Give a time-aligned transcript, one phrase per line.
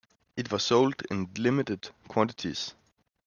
[0.35, 2.73] It was sold in limited quantities.